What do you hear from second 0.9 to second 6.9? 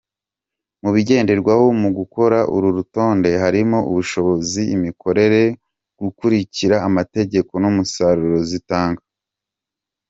bigenderwaho mu gukora uru rutonde harimo ubushobozi, imikorere, gukurikiza